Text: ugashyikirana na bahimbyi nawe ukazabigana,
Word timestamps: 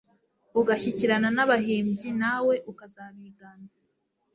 ugashyikirana 0.59 1.29
na 1.35 1.43
bahimbyi 1.49 2.09
nawe 2.21 2.55
ukazabigana, 2.71 3.69